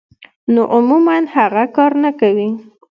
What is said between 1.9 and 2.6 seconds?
نۀ کوي-